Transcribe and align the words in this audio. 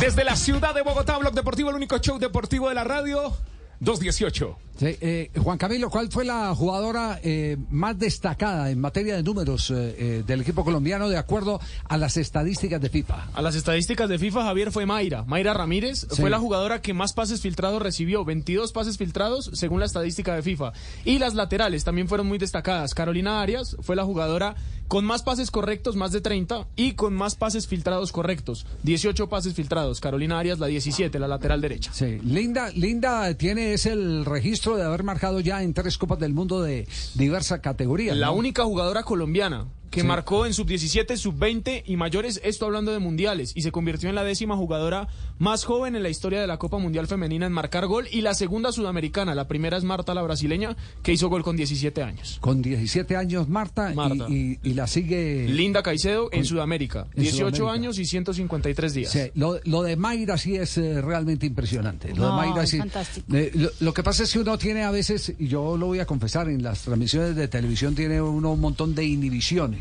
Desde 0.00 0.22
la 0.22 0.36
ciudad 0.36 0.74
de 0.76 0.82
Bogotá, 0.82 1.18
Blog 1.18 1.34
Deportivo, 1.34 1.70
el 1.70 1.76
único 1.76 1.98
show 1.98 2.20
deportivo 2.20 2.68
de 2.68 2.74
la 2.76 2.84
radio. 2.84 3.32
218. 3.80 4.67
Sí, 4.78 4.96
eh, 5.00 5.30
Juan 5.36 5.58
Camilo, 5.58 5.90
¿cuál 5.90 6.08
fue 6.10 6.24
la 6.24 6.54
jugadora 6.54 7.18
eh, 7.22 7.56
más 7.70 7.98
destacada 7.98 8.70
en 8.70 8.80
materia 8.80 9.16
de 9.16 9.22
números 9.24 9.70
eh, 9.74 10.22
del 10.26 10.40
equipo 10.42 10.64
colombiano 10.64 11.08
de 11.08 11.16
acuerdo 11.16 11.60
a 11.88 11.96
las 11.96 12.16
estadísticas 12.16 12.80
de 12.80 12.88
FIFA? 12.88 13.28
A 13.34 13.42
las 13.42 13.56
estadísticas 13.56 14.08
de 14.08 14.18
FIFA, 14.18 14.44
Javier, 14.44 14.70
fue 14.70 14.86
Mayra. 14.86 15.24
Mayra 15.24 15.52
Ramírez 15.54 16.06
Sí. 16.10 16.20
fue 16.20 16.30
la 16.30 16.38
jugadora 16.38 16.80
que 16.80 16.94
más 16.94 17.12
pases 17.12 17.40
filtrados 17.40 17.82
recibió, 17.82 18.24
22 18.24 18.72
pases 18.72 18.98
filtrados 18.98 19.50
según 19.54 19.80
la 19.80 19.86
estadística 19.86 20.34
de 20.34 20.42
FIFA. 20.42 20.72
Y 21.04 21.18
las 21.18 21.34
laterales 21.34 21.82
también 21.84 22.06
fueron 22.08 22.28
muy 22.28 22.38
destacadas. 22.38 22.94
Carolina 22.94 23.40
Arias 23.42 23.76
fue 23.80 23.96
la 23.96 24.04
jugadora 24.04 24.54
con 24.86 25.04
más 25.04 25.22
pases 25.22 25.50
correctos, 25.50 25.96
más 25.96 26.12
de 26.12 26.22
30, 26.22 26.66
y 26.74 26.92
con 26.92 27.12
más 27.14 27.34
pases 27.34 27.66
filtrados 27.66 28.10
correctos, 28.10 28.64
18 28.84 29.28
pases 29.28 29.52
filtrados. 29.52 30.00
Carolina 30.00 30.38
Arias, 30.38 30.58
la 30.58 30.66
17, 30.66 31.18
la 31.18 31.28
lateral 31.28 31.60
derecha. 31.60 31.92
Sí, 31.92 32.18
Linda, 32.24 32.70
Linda 32.70 33.34
tiene 33.34 33.74
es 33.74 33.84
el 33.84 34.24
registro 34.24 34.67
de 34.76 34.84
haber 34.84 35.02
marcado 35.02 35.40
ya 35.40 35.62
en 35.62 35.74
tres 35.74 35.98
Copas 35.98 36.18
del 36.18 36.32
Mundo 36.32 36.62
de 36.62 36.86
diversas 37.14 37.60
categorías. 37.60 38.16
La 38.16 38.26
¿no? 38.26 38.34
única 38.34 38.64
jugadora 38.64 39.02
colombiana 39.02 39.66
que 39.90 40.02
Sí. 40.02 40.06
marcó 40.06 40.44
en 40.46 40.52
sub-17, 40.54 41.16
sub-20 41.16 41.82
y 41.86 41.96
mayores, 41.96 42.40
esto 42.44 42.66
hablando 42.66 42.92
de 42.92 42.98
mundiales, 42.98 43.52
y 43.54 43.62
se 43.62 43.72
convirtió 43.72 44.08
en 44.08 44.14
la 44.14 44.24
décima 44.24 44.56
jugadora 44.56 45.08
más 45.38 45.64
joven 45.64 45.96
en 45.96 46.02
la 46.02 46.08
historia 46.08 46.40
de 46.40 46.46
la 46.46 46.58
Copa 46.58 46.78
Mundial 46.78 47.06
Femenina 47.06 47.46
en 47.46 47.52
marcar 47.52 47.86
gol, 47.86 48.06
y 48.10 48.20
la 48.20 48.34
segunda 48.34 48.72
sudamericana, 48.72 49.34
la 49.34 49.48
primera 49.48 49.76
es 49.76 49.84
Marta, 49.84 50.12
la 50.14 50.22
brasileña, 50.22 50.76
que 51.02 51.12
hizo 51.12 51.28
gol 51.28 51.42
con 51.42 51.56
17 51.56 52.02
años. 52.02 52.38
Con 52.40 52.60
17 52.62 53.16
años 53.16 53.48
Marta, 53.48 53.92
y- 53.92 53.94
Marta. 53.94 54.26
Y, 54.28 54.58
y 54.62 54.74
la 54.74 54.86
sigue... 54.86 55.46
Linda 55.48 55.82
Caicedo 55.82 56.28
en 56.32 56.44
Sudamérica, 56.44 57.06
en 57.14 57.22
18 57.22 57.56
Sudamérica. 57.56 57.72
años 57.72 57.98
y 57.98 58.04
153 58.04 58.94
días. 58.94 59.12
Sí, 59.12 59.20
lo, 59.34 59.58
lo 59.64 59.82
de 59.82 59.96
Mayra 59.96 60.36
sí 60.38 60.56
es 60.56 60.76
eh, 60.78 61.00
realmente 61.00 61.46
impresionante. 61.46 62.08
Lo 62.14 62.16
No, 62.16 62.26
de 62.26 62.32
Mayra 62.46 62.62
es 62.64 62.70
sí. 62.70 62.78
fantástico. 62.78 63.26
Eh, 63.34 63.50
lo, 63.54 63.70
lo 63.80 63.94
que 63.94 64.02
pasa 64.02 64.24
es 64.24 64.32
que 64.32 64.38
uno 64.40 64.58
tiene 64.58 64.82
a 64.84 64.90
veces, 64.90 65.34
y 65.38 65.48
yo 65.48 65.76
lo 65.76 65.86
voy 65.86 66.00
a 66.00 66.06
confesar, 66.06 66.48
en 66.48 66.62
las 66.62 66.82
transmisiones 66.82 67.36
de 67.36 67.48
televisión 67.48 67.94
tiene 67.94 68.20
uno 68.20 68.52
un 68.52 68.60
montón 68.60 68.94
de 68.94 69.04
inhibiciones. 69.04 69.77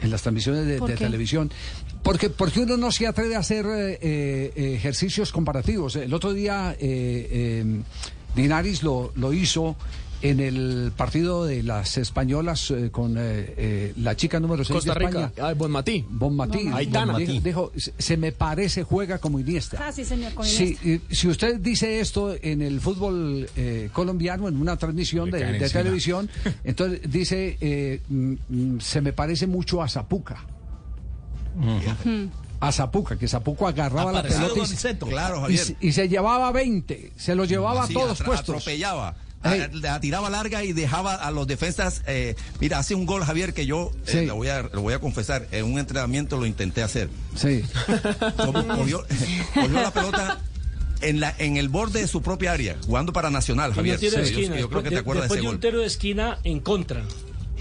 En 0.00 0.10
las 0.10 0.22
transmisiones 0.22 0.66
de, 0.66 0.80
televisión. 0.96 1.50
Porque, 2.02 2.28
porque 2.28 2.60
uno 2.60 2.76
no 2.76 2.92
se 2.92 3.06
atreve 3.06 3.36
a 3.36 3.38
hacer 3.38 3.64
eh, 3.66 3.98
eh, 4.02 4.74
ejercicios 4.74 5.32
comparativos. 5.32 5.96
El 5.96 6.12
otro 6.12 6.32
día 6.34 6.76
eh, 6.78 7.28
eh, 7.30 7.82
Linares 8.36 8.82
lo, 8.82 9.12
lo 9.16 9.32
hizo 9.32 9.76
en 10.22 10.40
el 10.40 10.92
partido 10.96 11.44
de 11.44 11.62
las 11.62 11.98
españolas 11.98 12.70
eh, 12.70 12.90
con 12.90 13.16
eh, 13.18 13.54
eh, 13.56 13.92
la 13.98 14.16
chica 14.16 14.40
número 14.40 14.64
6 14.64 14.74
Costa 14.74 14.94
de 14.94 14.98
Rica, 14.98 15.24
España. 15.26 15.48
ah, 15.48 15.54
Bonmatí. 15.54 16.04
Bon 16.08 16.34
Matí. 16.34 16.58
Bon 16.64 16.70
Matí. 16.70 16.78
Aitana. 16.86 17.18
Dijo, 17.18 17.40
dijo, 17.42 17.72
se 17.98 18.16
me 18.16 18.32
parece, 18.32 18.82
juega 18.84 19.18
como 19.18 19.38
Iniesta. 19.38 19.78
Ah, 19.86 19.92
sí, 19.92 20.04
señor, 20.04 20.32
con 20.34 20.46
Si, 20.46 20.62
Iniesta. 20.82 20.88
eh, 20.88 21.00
si 21.10 21.28
usted 21.28 21.60
dice 21.60 22.00
esto 22.00 22.34
en 22.40 22.62
el 22.62 22.80
fútbol 22.80 23.48
eh, 23.56 23.90
colombiano, 23.92 24.48
en 24.48 24.60
una 24.60 24.76
transmisión 24.76 25.30
de, 25.30 25.58
televisión, 25.70 26.30
entonces 26.64 27.00
dice, 27.10 27.58
eh, 27.60 28.00
mm, 28.08 28.34
mm, 28.48 28.80
se 28.80 29.00
me 29.00 29.12
parece 29.12 29.46
mucho 29.46 29.82
a 29.82 29.88
Zapuca. 29.88 30.44
A 32.60 32.72
Zapuca, 32.72 33.16
que 33.18 33.28
Zapuca 33.28 33.68
agarraba 33.68 34.10
la 34.12 34.20
Aparecido 34.20 34.54
pelota 34.54 34.60
y. 34.72 35.10
Claro, 35.10 35.46
se- 35.56 35.76
y 35.80 35.92
se 35.92 36.08
llevaba 36.08 36.50
20, 36.50 37.12
se 37.16 37.34
los 37.34 37.48
llevaba 37.48 37.84
a 37.84 37.86
Sí, 37.86 37.94
todos 37.94 38.22
puestos. 38.22 38.48
Atropellaba. 38.56 39.14
La 39.72 40.00
tiraba 40.00 40.30
larga 40.30 40.64
y 40.64 40.72
dejaba 40.72 41.14
a 41.14 41.30
los 41.30 41.46
defensas. 41.46 42.02
eh, 42.06 42.34
mira, 42.60 42.78
hace 42.78 42.94
un 42.94 43.04
gol, 43.06 43.24
Javier, 43.24 43.52
que 43.54 43.66
yo 43.66 43.90
eh, 44.06 44.10
Sí. 44.20 44.26
lo, 44.26 44.36
voy 44.36 44.48
a, 44.48 44.62
lo 44.62 44.80
voy 44.82 44.94
a 44.94 44.98
confesar. 44.98 45.46
En 45.52 45.64
un 45.66 45.78
entrenamiento 45.78 46.36
lo 46.38 46.46
intenté 46.46 46.82
hacer. 46.82 47.08
Sí. 47.36 47.62
Como 48.36 48.66
cogió, 48.66 49.04
cogió 49.54 49.80
la 49.82 49.90
pelota 49.92 50.40
en, 51.02 51.20
la, 51.20 51.34
en 51.38 51.56
el 51.58 51.68
borde 51.68 52.00
de 52.00 52.08
su 52.08 52.22
propia 52.22 52.52
área, 52.52 52.76
jugando 52.86 53.12
para 53.12 53.30
Nacional, 53.30 53.74
Javier. 53.74 53.98
Sí, 53.98 54.08
yo- 54.58 54.68
creo 54.70 54.82
que 54.82 54.90
te 54.90 54.98
acuerdas 54.98 55.28
de 55.28 55.34
ese 55.36 55.40
un 55.46 55.52
gol. 55.52 55.60
tiro 55.60 55.80
de 55.80 55.86
esquina 55.86 56.38
en 56.44 56.60
contra. 56.60 57.02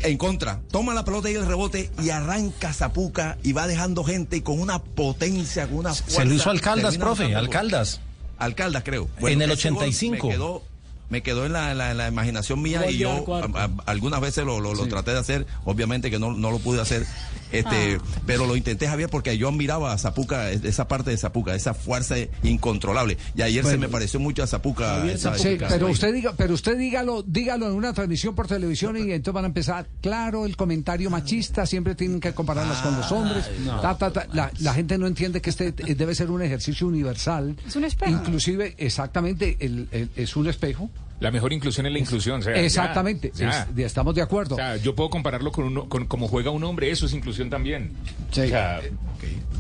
En 0.04 0.18
contra, 0.18 0.60
toma 0.70 0.94
la 0.94 1.06
pelota 1.06 1.30
y 1.32 1.36
el 1.36 1.46
rebote 1.46 1.90
y 2.02 2.10
arranca 2.10 2.74
Zapuca 2.74 3.38
y 3.42 3.54
va 3.54 3.68
dejando 3.68 4.04
gente 4.04 4.36
y 4.38 4.42
con 4.42 4.60
una 4.60 4.80
potencia, 4.80 5.68
con 5.68 5.78
una 5.78 5.94
fuerza. 5.94 6.22
Se 6.22 6.26
lo 6.26 6.34
hizo 6.34 6.50
Alcaldas, 6.50 6.98
profe. 6.98 7.34
Alcaldas. 7.36 8.02
Alcaldas, 8.38 8.84
creo. 8.84 9.08
En 9.20 9.42
el 9.42 9.52
ese 9.52 9.70
gol 9.70 9.78
85. 9.78 10.28
Me 10.28 10.34
quedó, 10.34 10.64
me 11.10 11.22
quedó 11.22 11.46
en 11.46 11.54
la, 11.54 11.72
en 11.72 11.78
la- 11.78 11.92
en 11.92 11.98
la 11.98 12.08
imaginación 12.08 12.62
mía 12.62 12.90
y 12.90 12.98
yo 12.98 13.12
Arcuarco. 13.12 13.58
a- 13.58 13.66
a- 13.66 13.70
algunas 13.86 14.20
veces 14.22 14.46
lo, 14.46 14.60
lo- 14.60 14.74
lo 14.74 14.88
traté 14.88 15.12
de 15.12 15.20
hacer, 15.20 15.46
obviamente 15.66 16.10
que 16.10 16.18
no, 16.20 16.32
no 16.34 16.50
lo 16.52 16.60
pude 16.60 16.82
hacer, 16.82 17.06
este, 17.54 17.96
Ah. 17.96 18.22
pero 18.26 18.46
lo 18.46 18.56
intenté, 18.56 18.88
Javier, 18.88 19.10
porque 19.10 19.38
yo 19.38 19.48
admiraba 19.50 19.94
a 19.94 19.98
Zapuca, 19.98 20.52
esa 20.52 20.88
parte 20.88 21.12
de 21.12 21.18
Zapuca, 21.18 21.56
esa 21.56 21.74
fuerza 21.74 22.16
incontrolable. 22.44 23.18
Y 23.36 23.42
ayer 23.42 23.66
se 23.66 23.78
me 23.78 23.90
pareció 23.90 24.20
mucho 24.20 24.44
a 24.44 24.48
Zapuca. 24.48 24.98
Javier 25.00 25.18
Sí, 25.20 25.58
pero 25.70 25.88
usted 25.90 26.14
diga, 26.14 26.34
pero 26.36 26.54
usted 26.54 26.78
dígalo, 26.78 27.24
dígalo 27.24 27.68
en 27.68 27.74
una 27.74 27.94
transmisión 27.94 28.36
por 28.36 28.48
televisión 28.48 28.98
y 28.98 29.12
entonces 29.12 29.34
van 29.34 29.46
a 29.46 29.48
empezar, 29.48 29.88
claro, 30.02 30.46
el 30.46 30.56
comentario 30.58 31.10
machista, 31.10 31.66
siempre 31.66 31.96
tienen 31.96 32.20
que 32.20 32.34
compararlas 32.34 32.80
con 32.82 32.96
los 32.96 33.12
hombres. 33.12 33.46
ta, 33.82 33.98
ta, 33.98 34.12
ta. 34.12 34.28
La, 34.34 34.52
la 34.60 34.74
gente 34.74 34.98
no 34.98 35.08
entiende 35.08 35.42
que 35.42 35.50
este 35.50 35.72
debe 35.72 36.16
ser 36.16 36.30
un 36.32 36.42
ejercicio 36.42 36.88
universal. 36.88 37.56
Es 37.68 37.76
un 37.76 37.86
espejo. 37.86 38.12
Inclusive, 38.12 38.76
exactamente, 38.78 39.58
el- 39.60 39.88
el- 39.92 40.10
es 40.16 40.36
un 40.36 40.48
espejo. 40.48 40.90
La 41.24 41.32
mejor 41.32 41.54
inclusión 41.54 41.86
es 41.86 41.94
la 41.94 42.00
inclusión. 42.00 42.40
o 42.42 42.44
sea, 42.44 42.54
ya, 42.54 42.62
Exactamente, 42.62 43.32
ya. 43.34 43.68
es- 43.76 43.86
estamos 43.86 44.14
de 44.14 44.22
O 44.22 44.26
acuerdo. 44.26 44.56
sea, 44.58 44.76
yo 44.76 44.94
puedo 44.94 45.10
compararlo 45.10 45.52
con, 45.54 45.64
uno, 45.66 45.88
con 45.88 46.06
cómo 46.06 46.28
juega 46.28 46.52
un 46.52 46.64
hombre, 46.66 46.92
eso 46.92 47.06
es 47.06 47.14
inclusión 47.14 47.50
también. 47.50 47.92
Sí. 48.32 48.42
O 48.42 48.48
sea, 48.48 48.82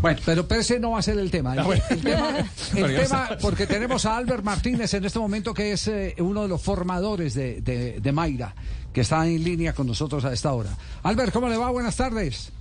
Bueno, 0.01 0.19
pero, 0.25 0.45
pero 0.45 0.59
ese 0.59 0.77
no 0.81 0.91
va 0.91 0.99
a 0.99 1.01
ser 1.01 1.17
el 1.17 1.31
tema. 1.31 1.53
El, 1.53 1.59
Ah, 1.59 1.63
bueno. 1.63 1.81
el 1.89 2.01
tema, 2.01 3.27
el 3.31 3.37
porque 3.37 3.65
tenemos 3.65 4.05
a 4.05 4.17
Albert 4.17 4.43
Martínez 4.43 4.93
en 4.93 5.05
este 5.05 5.19
momento, 5.19 5.53
que 5.53 5.71
es 5.71 5.87
eh, 5.87 6.15
uno 6.19 6.41
de 6.41 6.49
los 6.49 6.61
formadores 6.61 7.33
de, 7.33 7.61
de, 7.61 8.01
de 8.01 8.11
Mayra, 8.11 8.53
que 8.91 8.99
está 8.99 9.25
en 9.25 9.41
línea 9.41 9.71
con 9.73 9.87
nosotros 9.87 10.25
a 10.25 10.33
esta 10.33 10.51
hora. 10.51 10.71
Albert, 11.03 11.31
¿cómo 11.31 11.47
le 11.47 11.55
va? 11.55 11.69
Buenas 11.71 11.95
tardes. 11.95 12.51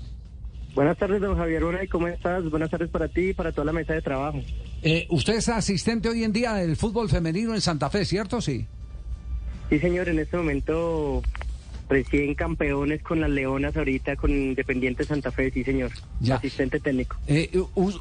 Buenas 0.76 0.96
tardes, 0.96 1.20
don 1.20 1.36
Javier 1.36 1.64
Unai, 1.64 1.88
¿cómo 1.88 2.06
estás? 2.06 2.48
Buenas 2.48 2.70
tardes 2.70 2.88
para 2.88 3.08
ti 3.08 3.30
y 3.30 3.32
para 3.34 3.50
toda 3.50 3.64
la 3.66 3.72
mesa 3.72 3.92
de 3.94 4.00
trabajo. 4.00 4.38
Eh, 4.82 5.06
usted 5.10 5.34
es 5.34 5.48
asistente 5.48 6.08
hoy 6.08 6.22
en 6.24 6.32
día 6.32 6.54
del 6.54 6.76
fútbol 6.76 7.10
femenino 7.10 7.52
en 7.54 7.60
Santa 7.60 7.90
Fe, 7.90 8.04
¿cierto? 8.04 8.40
Sí. 8.40 8.64
Sí, 9.72 9.78
señor, 9.78 10.10
en 10.10 10.18
este 10.18 10.36
momento 10.36 11.22
recién 11.88 12.34
campeones 12.34 13.02
con 13.02 13.22
las 13.22 13.30
Leonas 13.30 13.74
ahorita 13.74 14.16
con 14.16 14.30
Independiente 14.30 15.02
Santa 15.02 15.30
Fe, 15.32 15.50
sí, 15.50 15.64
señor. 15.64 15.90
Ya. 16.20 16.34
Asistente 16.34 16.78
técnico. 16.78 17.16
Eh, 17.26 17.50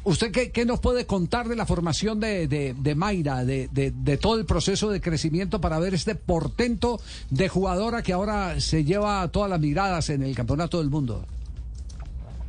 ¿Usted 0.04 0.32
qué, 0.32 0.50
qué 0.50 0.66
nos 0.66 0.80
puede 0.80 1.06
contar 1.06 1.48
de 1.48 1.56
la 1.56 1.64
formación 1.64 2.20
de, 2.20 2.46
de, 2.46 2.74
de 2.78 2.94
Mayra, 2.94 3.46
de, 3.46 3.70
de, 3.72 3.90
de 3.90 4.18
todo 4.18 4.38
el 4.38 4.44
proceso 4.44 4.90
de 4.90 5.00
crecimiento 5.00 5.62
para 5.62 5.78
ver 5.78 5.94
este 5.94 6.14
portento 6.14 7.00
de 7.30 7.48
jugadora 7.48 8.02
que 8.02 8.12
ahora 8.12 8.60
se 8.60 8.84
lleva 8.84 9.26
todas 9.28 9.48
las 9.48 9.58
miradas 9.58 10.10
en 10.10 10.22
el 10.24 10.34
campeonato 10.34 10.76
del 10.76 10.90
mundo? 10.90 11.24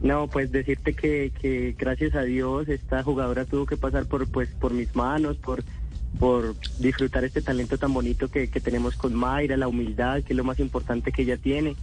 No, 0.01 0.27
pues 0.27 0.51
decirte 0.51 0.93
que, 0.93 1.31
que 1.41 1.73
gracias 1.79 2.13
a 2.13 2.23
Dios 2.23 2.67
esta 2.67 3.01
jugadora 3.03 3.45
tuvo 3.45 3.65
que 3.65 3.77
pasar 3.77 4.05
por 4.05 4.27
pues 4.27 4.49
por 4.59 4.73
mis 4.73 4.93
manos, 4.97 5.37
por 5.37 5.63
por 6.19 6.55
disfrutar 6.79 7.23
este 7.23 7.41
talento 7.41 7.77
tan 7.77 7.93
bonito 7.93 8.29
que, 8.29 8.49
que 8.49 8.61
tenemos 8.61 8.95
con 8.95 9.13
Mayra, 9.13 9.57
la 9.57 9.67
humildad, 9.67 10.23
que 10.23 10.33
es 10.33 10.37
lo 10.37 10.43
más 10.43 10.59
importante 10.59 11.11
que 11.11 11.23
ella 11.23 11.37
tiene. 11.37 11.75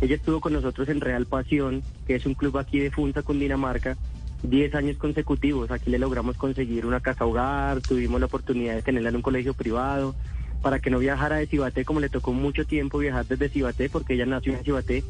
Ella 0.00 0.16
estuvo 0.16 0.40
con 0.40 0.52
nosotros 0.52 0.88
en 0.88 1.00
Real 1.00 1.26
Pasión, 1.26 1.82
que 2.06 2.16
es 2.16 2.26
un 2.26 2.34
club 2.34 2.58
aquí 2.58 2.78
de 2.78 2.90
Funza, 2.90 3.22
Cundinamarca, 3.22 3.96
10 4.42 4.74
años 4.74 4.96
consecutivos. 4.98 5.70
Aquí 5.70 5.90
le 5.90 5.98
logramos 5.98 6.36
conseguir 6.36 6.84
una 6.84 7.00
casa 7.00 7.24
hogar, 7.24 7.80
tuvimos 7.80 8.20
la 8.20 8.26
oportunidad 8.26 8.74
de 8.74 8.82
tenerla 8.82 9.08
en 9.08 9.16
un 9.16 9.22
colegio 9.22 9.54
privado, 9.54 10.14
para 10.62 10.80
que 10.80 10.90
no 10.90 10.98
viajara 10.98 11.36
de 11.36 11.46
Cibaté, 11.46 11.84
como 11.84 12.00
le 12.00 12.08
tocó 12.08 12.32
mucho 12.32 12.66
tiempo 12.66 12.98
viajar 12.98 13.26
desde 13.26 13.48
Cibaté, 13.48 13.88
porque 13.88 14.14
ella 14.14 14.26
nació 14.26 14.54
en 14.54 14.64
Cibaté, 14.64 15.04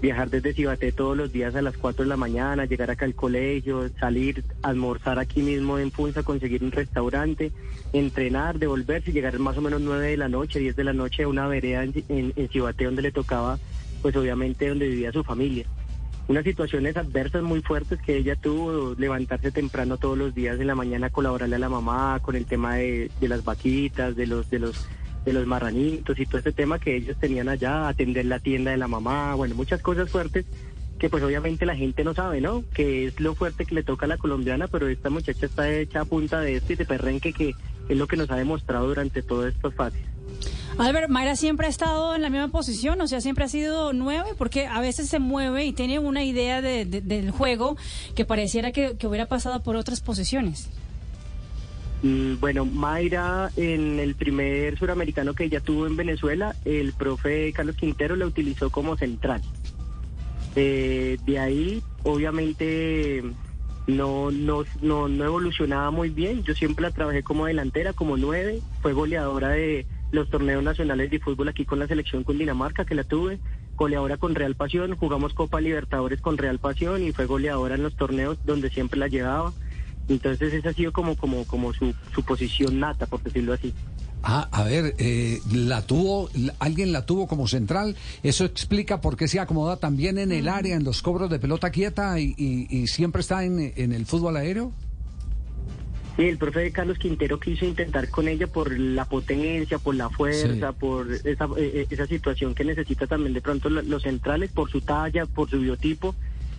viajar 0.00 0.30
desde 0.30 0.54
Cibaté 0.54 0.92
todos 0.92 1.16
los 1.16 1.32
días 1.32 1.54
a 1.54 1.62
las 1.62 1.76
4 1.76 2.04
de 2.04 2.08
la 2.08 2.16
mañana, 2.16 2.64
llegar 2.66 2.90
acá 2.90 3.04
al 3.04 3.14
colegio, 3.14 3.88
salir, 3.98 4.44
almorzar 4.62 5.18
aquí 5.18 5.42
mismo 5.42 5.78
en 5.78 5.90
Funza, 5.90 6.22
conseguir 6.22 6.62
un 6.62 6.72
restaurante, 6.72 7.52
entrenar, 7.92 8.58
devolverse, 8.58 9.12
llegar 9.12 9.38
más 9.38 9.56
o 9.56 9.60
menos 9.60 9.80
9 9.80 10.10
de 10.10 10.16
la 10.16 10.28
noche, 10.28 10.60
10 10.60 10.76
de 10.76 10.84
la 10.84 10.92
noche 10.92 11.24
a 11.24 11.28
una 11.28 11.48
vereda 11.48 11.82
en, 11.82 11.92
en, 12.08 12.32
en 12.36 12.48
Cibaté 12.48 12.84
donde 12.84 13.02
le 13.02 13.12
tocaba, 13.12 13.58
pues 14.02 14.14
obviamente 14.16 14.68
donde 14.68 14.88
vivía 14.88 15.12
su 15.12 15.24
familia. 15.24 15.66
unas 16.28 16.44
situaciones 16.44 16.96
adversas 16.96 17.42
muy 17.42 17.60
fuertes 17.62 17.98
que 18.00 18.16
ella 18.16 18.36
tuvo, 18.36 18.94
levantarse 18.98 19.50
temprano 19.50 19.96
todos 19.96 20.16
los 20.16 20.34
días 20.34 20.60
en 20.60 20.68
la 20.68 20.74
mañana, 20.74 21.10
colaborarle 21.10 21.56
a 21.56 21.58
la 21.58 21.68
mamá 21.68 22.20
con 22.22 22.36
el 22.36 22.44
tema 22.44 22.76
de, 22.76 23.10
de 23.20 23.28
las 23.28 23.44
vaquitas, 23.44 24.14
de 24.14 24.26
los, 24.26 24.48
de 24.50 24.58
los 24.60 24.86
de 25.28 25.34
los 25.34 25.46
marranitos 25.46 26.18
y 26.18 26.26
todo 26.26 26.38
ese 26.38 26.52
tema 26.52 26.78
que 26.78 26.96
ellos 26.96 27.16
tenían 27.18 27.48
allá, 27.48 27.88
atender 27.88 28.26
la 28.26 28.38
tienda 28.38 28.70
de 28.70 28.76
la 28.76 28.88
mamá, 28.88 29.34
bueno, 29.34 29.54
muchas 29.54 29.80
cosas 29.80 30.10
fuertes 30.10 30.46
que 30.98 31.08
pues 31.08 31.22
obviamente 31.22 31.64
la 31.64 31.76
gente 31.76 32.02
no 32.04 32.12
sabe, 32.12 32.40
¿no? 32.40 32.64
Que 32.74 33.06
es 33.06 33.20
lo 33.20 33.34
fuerte 33.34 33.64
que 33.64 33.74
le 33.74 33.84
toca 33.84 34.06
a 34.06 34.08
la 34.08 34.18
colombiana, 34.18 34.66
pero 34.66 34.88
esta 34.88 35.10
muchacha 35.10 35.46
está 35.46 35.70
hecha 35.70 36.00
a 36.00 36.04
punta 36.04 36.40
de 36.40 36.56
esto 36.56 36.72
y 36.72 36.76
de 36.76 36.84
perrenque 36.84 37.32
que 37.32 37.54
es 37.88 37.96
lo 37.96 38.06
que 38.06 38.16
nos 38.16 38.30
ha 38.30 38.36
demostrado 38.36 38.88
durante 38.88 39.22
todas 39.22 39.54
estas 39.54 39.74
fases. 39.74 40.00
Albert, 40.76 41.08
Mayra 41.08 41.34
siempre 41.34 41.66
ha 41.66 41.70
estado 41.70 42.14
en 42.14 42.22
la 42.22 42.30
misma 42.30 42.48
posición, 42.48 43.00
o 43.00 43.06
sea, 43.08 43.20
siempre 43.20 43.44
ha 43.44 43.48
sido 43.48 43.92
nueve, 43.92 44.30
porque 44.36 44.66
a 44.66 44.80
veces 44.80 45.08
se 45.08 45.18
mueve 45.18 45.64
y 45.64 45.72
tiene 45.72 45.98
una 45.98 46.22
idea 46.22 46.60
de, 46.60 46.84
de, 46.84 47.00
del 47.00 47.30
juego 47.30 47.76
que 48.14 48.24
pareciera 48.24 48.70
que, 48.70 48.96
que 48.96 49.06
hubiera 49.06 49.26
pasado 49.26 49.62
por 49.62 49.76
otras 49.76 50.00
posiciones. 50.00 50.68
Mm, 52.02 52.38
Bueno, 52.40 52.64
Mayra, 52.64 53.50
en 53.56 53.98
el 53.98 54.14
primer 54.14 54.78
suramericano 54.78 55.34
que 55.34 55.44
ella 55.44 55.60
tuvo 55.60 55.86
en 55.86 55.96
Venezuela, 55.96 56.54
el 56.64 56.92
profe 56.92 57.52
Carlos 57.52 57.76
Quintero 57.76 58.16
la 58.16 58.26
utilizó 58.26 58.70
como 58.70 58.96
central. 58.96 59.42
Eh, 60.54 61.18
de 61.26 61.38
ahí, 61.38 61.82
obviamente, 62.04 63.22
no, 63.86 64.30
no, 64.30 64.64
no, 64.82 65.08
no 65.08 65.24
evolucionaba 65.24 65.90
muy 65.90 66.10
bien. 66.10 66.42
Yo 66.44 66.54
siempre 66.54 66.82
la 66.82 66.90
trabajé 66.90 67.22
como 67.22 67.46
delantera, 67.46 67.92
como 67.92 68.16
nueve. 68.16 68.60
Fue 68.82 68.92
goleadora 68.92 69.50
de 69.50 69.86
los 70.10 70.30
torneos 70.30 70.62
nacionales 70.62 71.10
de 71.10 71.18
fútbol 71.20 71.48
aquí 71.48 71.64
con 71.64 71.78
la 71.78 71.86
selección 71.86 72.24
Cundinamarca, 72.24 72.84
que 72.84 72.94
la 72.94 73.04
tuve. 73.04 73.38
Goleadora 73.76 74.16
con 74.16 74.34
Real 74.34 74.54
Pasión. 74.56 74.96
Jugamos 74.96 75.34
Copa 75.34 75.60
Libertadores 75.60 76.20
con 76.20 76.38
Real 76.38 76.58
Pasión 76.58 77.02
y 77.02 77.12
fue 77.12 77.26
goleadora 77.26 77.74
en 77.76 77.82
los 77.82 77.94
torneos 77.96 78.38
donde 78.44 78.70
siempre 78.70 78.98
la 78.98 79.08
llevaba. 79.08 79.52
Entonces 80.08 80.52
esa 80.54 80.70
ha 80.70 80.72
sido 80.72 80.92
como, 80.92 81.16
como, 81.16 81.44
como 81.44 81.72
su, 81.74 81.94
su 82.14 82.22
posición 82.22 82.80
nata, 82.80 83.06
por 83.06 83.22
decirlo 83.22 83.52
así. 83.52 83.72
Ah, 84.22 84.48
a 84.50 84.64
ver, 84.64 84.94
eh, 84.98 85.38
la 85.52 85.82
tuvo, 85.82 86.28
alguien 86.58 86.90
la 86.92 87.06
tuvo 87.06 87.26
como 87.28 87.46
central. 87.46 87.94
Eso 88.22 88.44
explica 88.44 89.00
por 89.00 89.16
qué 89.16 89.28
se 89.28 89.38
acomoda 89.38 89.76
también 89.76 90.18
en 90.18 90.32
el 90.32 90.48
área, 90.48 90.74
en 90.76 90.82
los 90.84 91.02
cobros 91.02 91.30
de 91.30 91.38
pelota 91.38 91.70
quieta 91.70 92.18
y, 92.18 92.34
y- 92.36 92.66
y 92.68 92.86
siempre 92.88 93.20
está 93.20 93.44
en, 93.44 93.72
en 93.76 93.92
el 93.92 94.06
fútbol 94.06 94.36
aéreo. 94.36 94.72
Sí, 96.16 96.24
el 96.24 96.36
profe 96.36 96.72
Carlos 96.72 96.98
Quintero 96.98 97.38
quiso 97.38 97.64
intentar 97.64 98.08
con 98.10 98.26
ella 98.26 98.48
por 98.48 98.76
la 98.76 99.04
potencia, 99.04 99.78
por 99.78 99.94
la 99.94 100.10
fuerza, 100.10 100.70
Sí. 100.72 100.76
por 100.80 101.12
esa, 101.12 101.44
eh, 101.44 101.48
eh, 101.58 101.86
esa 101.88 102.06
situación 102.08 102.56
que 102.56 102.64
necesita 102.64 103.06
también 103.06 103.34
de 103.34 103.40
pronto 103.40 103.70
la- 103.70 103.82
los 103.82 104.02
centrales, 104.02 104.50
por 104.50 104.68
su 104.68 104.80
talla, 104.80 105.26
por 105.26 105.48
su 105.48 105.60
biotipo. 105.60 106.16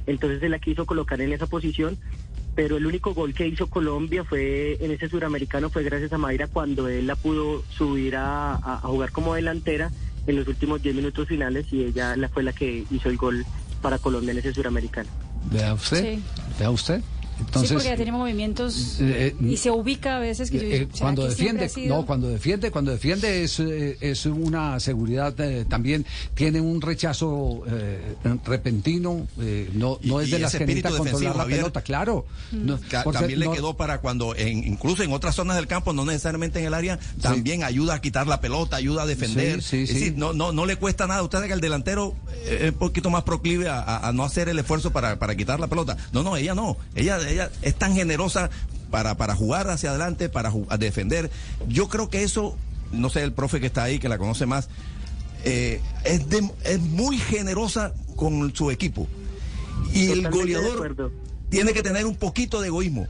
Entonces 0.08 0.40
se 0.40 0.48
la 0.48 0.60
quiso 0.60 0.86
colocar 0.86 1.20
en 1.20 1.34
esa 1.34 1.46
posición, 1.46 1.98
pero 2.60 2.76
el 2.76 2.86
único 2.86 3.14
gol 3.14 3.34
que 3.34 3.48
hizo 3.48 3.68
Colombia 3.68 4.26
fue 4.26 4.78
en 4.84 4.92
ese 4.92 5.08
suramericano 5.08 5.70
fue 5.70 5.82
gracias 5.82 6.12
a 6.12 6.18
Mayra 6.18 6.48
cuando 6.48 6.90
él 6.90 7.08
la 7.08 7.16
pudo 7.16 7.64
subir 7.70 8.18
a, 8.18 8.56
a- 8.56 8.74
a 8.74 8.80
jugar 8.80 9.14
como 9.14 9.34
delantera 9.34 9.90
en 10.28 10.36
los 10.36 10.46
últimos 10.46 10.82
10 10.82 10.94
minutos 10.94 11.26
finales 11.30 11.68
y 11.72 11.86
ella 11.86 12.18
la 12.18 12.28
fue 12.28 12.44
la 12.44 12.52
que 12.52 12.84
hizo 12.92 13.08
el 13.08 13.16
gol 13.16 13.46
para 13.82 13.98
Colombia 13.98 14.34
en 14.34 14.40
ese 14.40 14.54
suramericano. 14.54 15.08
Vea 15.50 15.74
usted, 15.74 16.16
Sí. 16.18 16.24
vea 16.60 16.70
usted. 16.70 17.02
Entonces, 17.40 17.70
sí, 17.70 17.74
porque 17.76 17.90
ya 17.90 17.96
tiene 17.96 18.12
movimientos 18.12 18.98
eh, 19.00 19.34
eh, 19.40 19.46
y 19.46 19.58
se 19.58 19.72
ubica 19.72 20.18
a 20.18 20.20
veces 20.20 20.52
que 20.52 20.58
yo 20.58 20.64
Eh, 20.64 20.76
eh, 20.84 20.88
¿será 20.92 21.00
cuando 21.00 21.28
defiende, 21.28 21.72
no, 21.88 22.06
cuando 22.06 22.28
defiende, 22.30 22.72
cuando 22.72 22.92
defiende 22.92 23.44
es, 23.44 23.60
eh, 23.60 23.98
es 24.02 24.26
una 24.26 24.80
seguridad 24.80 25.40
eh, 25.40 25.66
también, 25.68 26.06
tiene 26.36 26.62
un 26.62 26.82
rechazo 26.82 27.64
eh, 27.68 28.16
repentino, 28.46 29.28
eh, 29.40 29.70
no, 29.74 30.00
no 30.04 30.22
Y- 30.22 30.26
es 30.26 30.32
de 30.32 30.40
las 30.40 30.52
que 30.56 30.66
necesita 30.66 30.90
controlar 30.90 31.36
la 31.36 31.42
Javier. 31.44 31.60
pelota, 31.60 31.82
claro. 31.82 32.26
No, 32.52 32.80
Ca- 32.90 33.04
porque 33.04 33.20
también 33.20 33.40
le 33.40 33.46
no- 33.46 33.52
quedó 33.54 33.78
para 33.78 34.00
cuando, 34.02 34.36
en, 34.36 34.66
incluso 34.68 35.04
en 35.04 35.12
otras 35.14 35.36
zonas 35.36 35.56
del 35.56 35.68
campo, 35.68 35.94
no 35.94 36.06
necesariamente 36.06 36.60
en 36.60 36.66
el 36.66 36.74
área, 36.74 37.00
también 37.22 37.64
ayuda 37.64 37.96
a 37.96 38.02
quitar 38.02 38.28
la 38.28 38.42
pelota, 38.42 38.76
ayuda 38.78 39.04
a 39.04 39.06
defender. 39.06 39.62
Sí, 39.62 39.70
sí, 39.70 39.84
es 39.84 39.90
sí. 39.90 39.94
decir, 39.96 40.14
no, 40.18 40.34
no, 40.34 40.52
no 40.52 40.66
le 40.66 40.76
cuesta 40.76 41.08
nada. 41.08 41.24
Usted 41.24 41.38
sabe 41.38 41.48
que 41.48 41.54
el 41.54 41.62
delantero 41.62 42.16
eh, 42.29 42.29
es 42.46 42.72
un 42.72 42.78
poquito 42.78 43.10
más 43.10 43.24
proclive 43.24 43.68
a, 43.70 43.80
a- 43.80 44.08
a 44.08 44.14
no 44.14 44.24
hacer 44.24 44.50
el 44.50 44.60
esfuerzo 44.60 44.92
para, 44.92 45.18
para 45.20 45.36
quitar 45.36 45.60
la 45.60 45.68
pelota. 45.68 45.98
No, 46.14 46.24
no, 46.24 46.36
ella 46.38 46.56
no. 46.56 46.78
Ella, 46.96 47.18
ella 47.30 47.50
es 47.62 47.76
tan 47.76 47.96
generosa 47.96 48.50
para, 48.92 49.16
para 49.16 49.36
jugar 49.36 49.70
hacia 49.70 49.90
adelante, 49.92 50.30
para 50.30 50.52
defender. 50.80 51.30
Yo 51.68 51.88
creo 51.90 52.10
que 52.10 52.24
eso, 52.24 52.58
no 52.92 53.10
sé, 53.10 53.24
el 53.24 53.34
profe 53.34 53.60
que 53.60 53.68
está 53.68 53.84
ahí, 53.84 54.00
que 54.00 54.10
la 54.10 54.18
conoce 54.18 54.46
más, 54.46 54.70
eh, 55.46 55.82
es, 56.06 56.28
de- 56.30 56.52
es 56.64 56.80
muy 56.80 57.18
generosa 57.18 57.94
con 58.16 58.54
su 58.56 58.72
equipo. 58.72 59.08
Y 59.94 60.08
el 60.12 60.24
Totalmente 60.24 60.54
goleador 60.56 61.14
tiene 61.50 61.74
que 61.74 61.82
tener 61.84 62.06
un 62.06 62.16
poquito 62.16 62.62
de 62.62 62.68
egoísmo. 62.68 63.08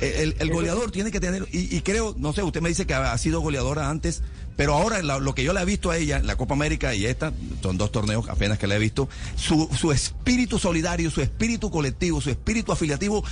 El, 0.00 0.36
el- 0.38 0.50
goleador 0.52 0.90
tiene 0.92 1.10
que 1.10 1.18
tener, 1.20 1.46
y, 1.52 1.76
y 1.76 1.80
creo, 1.80 2.14
no 2.18 2.32
sé, 2.32 2.42
usted 2.44 2.60
me 2.62 2.68
dice 2.68 2.86
que 2.86 2.94
ha 2.94 3.18
sido 3.18 3.40
goleadora 3.40 3.90
antes, 3.90 4.22
pero 4.58 4.74
ahora 4.74 5.00
la- 5.04 5.20
lo 5.20 5.34
que 5.36 5.44
yo 5.44 5.52
le 5.52 5.60
he 5.60 5.64
visto 5.64 5.90
a 5.92 5.96
ella, 5.96 6.18
la 6.18 6.34
Copa 6.34 6.52
América 6.54 6.92
y 6.92 7.06
esta, 7.06 7.32
son 7.62 7.78
dos 7.78 7.92
torneos 7.92 8.28
apenas 8.28 8.58
que 8.58 8.66
le 8.66 8.74
he 8.74 8.78
visto, 8.80 9.08
su, 9.36 9.68
su 9.78 9.92
espíritu 9.92 10.58
solidario, 10.58 11.10
su 11.12 11.22
espíritu 11.22 11.70
colectivo, 11.70 12.20
su 12.20 12.28
espíritu 12.30 12.72
afiliativo, 12.72 13.22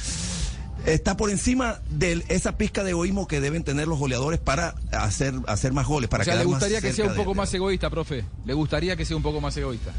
está 0.86 1.16
por 1.16 1.30
encima 1.30 1.80
de 1.90 2.24
esa 2.28 2.56
pizca 2.56 2.84
de 2.84 2.90
egoísmo 2.90 3.26
que 3.26 3.40
deben 3.40 3.64
tener 3.64 3.88
los 3.88 3.98
goleadores 3.98 4.38
para 4.38 4.76
hacer, 4.92 5.34
hacer 5.48 5.72
más 5.72 5.86
goles, 5.88 6.08
para 6.08 6.22
o 6.22 6.24
sea, 6.24 6.36
le 6.36 6.44
gustaría 6.44 6.80
que 6.80 6.92
sea 6.92 7.06
un 7.06 7.14
poco 7.16 7.30
de- 7.32 7.36
más 7.38 7.52
egoísta, 7.52 7.90
profe. 7.90 8.24
Le 8.44 8.54
gustaría 8.54 8.94
que 8.96 9.04
sea 9.04 9.16
un 9.16 9.22
poco 9.24 9.40
más 9.40 9.56
egoísta. 9.56 9.92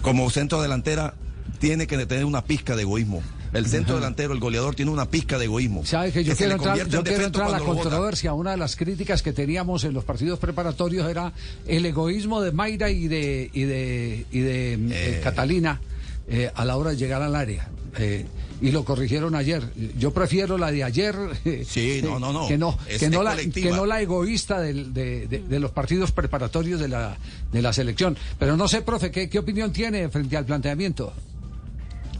como 0.00 0.30
centro 0.30 0.62
delantera 0.62 1.14
tiene 1.58 1.86
que 1.88 2.06
tener 2.06 2.24
una 2.24 2.44
pizca 2.44 2.76
de 2.76 2.82
egoísmo. 2.82 3.20
El 3.52 3.66
centro 3.66 3.94
delantero, 3.96 4.32
el 4.32 4.40
goleador, 4.40 4.74
tiene 4.74 4.90
una 4.90 5.06
pizca 5.10 5.38
de 5.38 5.44
egoísmo. 5.44 5.84
¿Sabe 5.84 6.12
que 6.12 6.24
yo 6.24 6.36
quiero 6.36 6.52
entrar, 6.54 6.88
yo 6.88 7.02
quiero 7.02 7.24
entrar 7.26 7.48
a 7.48 7.50
la 7.52 7.58
controversia? 7.60 8.32
Una 8.32 8.52
de 8.52 8.56
las 8.56 8.76
críticas 8.76 9.22
que 9.22 9.32
teníamos 9.32 9.84
en 9.84 9.92
los 9.92 10.04
partidos 10.04 10.38
preparatorios 10.38 11.08
era 11.10 11.32
el 11.66 11.84
egoísmo 11.86 12.40
de 12.40 12.52
Mayra 12.52 12.90
y 12.90 13.08
de, 13.08 13.50
y 13.52 13.62
de, 13.64 14.26
y 14.30 14.40
de 14.40 14.78
eh, 14.90 15.20
Catalina 15.22 15.80
eh, 16.28 16.50
a 16.54 16.64
la 16.64 16.76
hora 16.76 16.90
de 16.90 16.96
llegar 16.96 17.22
al 17.22 17.34
área. 17.36 17.68
Eh, 17.98 18.24
y 18.62 18.70
lo 18.70 18.84
corrigieron 18.84 19.34
ayer. 19.34 19.60
Yo 19.98 20.12
prefiero 20.12 20.56
la 20.56 20.70
de 20.70 20.84
ayer. 20.84 21.16
eh, 21.44 21.64
Sí, 21.68 22.00
no, 22.02 22.20
no, 22.20 22.32
no. 22.32 22.46
Que 22.46 22.56
no, 22.56 22.78
Es- 22.88 23.00
que 23.00 23.10
no, 23.10 23.22
la, 23.24 23.32
colectiva. 23.32 23.68
que 23.70 23.76
no 23.76 23.86
la 23.86 24.00
egoísta 24.00 24.60
del- 24.60 24.94
de, 24.94 25.26
de- 25.26 25.40
de 25.40 25.58
los 25.60 25.72
partidos 25.72 26.12
preparatorios 26.12 26.78
de 26.80 26.86
la, 26.88 27.16
de 27.52 27.60
la 27.60 27.72
selección. 27.72 28.16
Pero 28.38 28.56
no 28.56 28.68
sé, 28.68 28.82
profe, 28.82 29.10
¿qué, 29.10 29.28
qué 29.28 29.40
opinión 29.40 29.72
tiene 29.72 30.08
frente 30.10 30.36
al 30.36 30.44
planteamiento? 30.46 31.12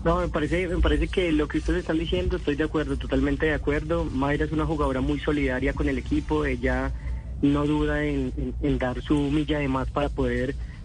No, 0.05 0.19
me 0.21 0.29
parece, 0.29 0.67
me 0.67 0.81
parece 0.81 1.09
que 1.09 1.31
lo 1.31 1.47
que 1.47 1.59
ustedes 1.59 1.81
están 1.81 1.99
diciendo, 1.99 2.37
estoy 2.37 2.57
de 2.57 2.65
acuerdo, 2.65 2.97
totalmente 2.97 3.47
de 3.47 3.55
acuerdo. 3.55 4.05
Mayra 4.05 4.45
es 4.47 4.53
una 4.53 4.67
jugadora 4.67 5.01
muy 5.01 5.21
solidaria 5.21 5.75
con 5.75 5.89
el 5.89 5.99
equipo, 5.99 6.45
ella 6.45 6.93
no 7.41 7.67
duda 7.67 8.05
en, 8.05 8.33
en- 8.37 8.55
en 8.61 8.79
dar 8.79 9.01
su 9.03 9.15
milla 9.17 9.59
de 9.61 9.69
más 9.69 9.91
para 9.91 10.09
poder 10.09 10.57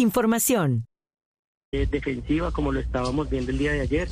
información. 0.00 0.86
eh, 1.72 1.86
defensiva 1.90 2.52
como 2.52 2.72
lo 2.72 2.80
estábamos 2.80 3.28
viendo 3.28 3.50
el 3.50 3.58
día 3.58 3.72
de 3.72 3.80
ayer. 3.80 4.08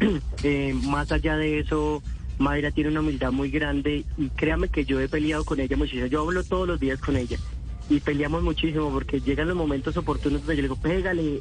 Eh, 0.44 0.74
más 0.74 1.12
allá 1.12 1.36
de 1.36 1.60
eso, 1.60 2.02
Mayra 2.38 2.72
tiene 2.72 2.90
una 2.90 3.00
humildad 3.00 3.30
muy 3.30 3.50
grande 3.50 4.04
y 4.18 4.28
créame 4.30 4.68
que 4.68 4.84
yo 4.84 4.98
he 5.00 5.08
peleado 5.08 5.44
con 5.44 5.60
ella 5.60 5.76
muchísimo. 5.76 6.06
Yo 6.06 6.22
hablo 6.22 6.42
todos 6.42 6.66
los 6.66 6.80
días 6.80 6.98
con 7.00 7.16
ella 7.16 7.38
y 7.88 8.00
peleamos 8.00 8.42
muchísimo 8.42 8.90
porque 8.90 9.20
llegan 9.20 9.46
los 9.48 9.56
momentos 9.56 9.96
oportunos 9.96 10.40
donde 10.40 10.56
yo 10.56 10.62
le 10.62 10.68
digo, 10.68 10.80
pégale, 10.80 11.40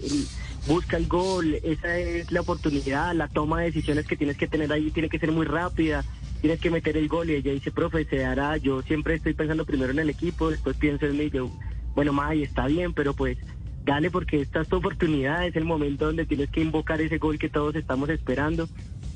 busca 0.68 0.98
el 0.98 1.08
gol, 1.08 1.56
esa 1.64 1.98
es 1.98 2.32
la 2.32 2.42
oportunidad, 2.42 3.16
la 3.16 3.28
toma 3.28 3.60
de 3.60 3.68
decisiones 3.68 4.06
que 4.06 4.18
tienes 4.18 4.38
que 4.38 4.48
tener 4.48 4.72
ahí 4.72 4.92
tiene 4.92 5.10
que 5.10 5.18
ser 5.20 5.32
muy 5.32 5.46
rápida, 5.48 6.04
tienes 6.42 6.60
que 6.60 6.70
meter 6.70 6.98
el 6.98 7.08
gol 7.08 7.30
y 7.30 7.36
ella 7.36 7.54
dice, 7.54 7.72
profe, 7.72 8.06
se 8.06 8.24
hará, 8.26 8.58
yo 8.58 8.82
siempre 8.84 9.16
estoy 9.16 9.34
pensando 9.34 9.66
primero 9.66 9.92
en 9.92 10.00
el 10.00 10.10
equipo, 10.10 10.52
después 10.52 10.78
pienso 10.78 11.08
en 11.08 11.18
mí, 11.18 11.30
yo, 11.32 11.50
bueno, 11.96 12.14
May, 12.14 12.44
está 12.44 12.68
bien, 12.68 12.94
pero 12.94 13.14
pues 13.16 13.38
dale 13.86 14.12
porque 14.12 14.42
esta 14.42 14.62
es 14.62 14.68
tu 14.68 14.78
oportunidad, 14.78 15.46
es 15.46 15.56
el 15.56 15.66
momento 15.66 16.06
donde 16.06 16.26
tienes 16.26 16.50
que 16.50 16.62
invocar 16.62 17.02
ese 17.02 17.18
gol 17.18 17.40
que 17.40 17.50
todos 17.50 17.76
estamos 17.76 18.10
esperando. 18.10 18.70